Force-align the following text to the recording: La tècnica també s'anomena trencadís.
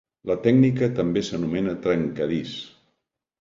La 0.29 0.35
tècnica 0.45 0.89
també 0.99 1.23
s'anomena 1.27 1.75
trencadís. 1.85 2.57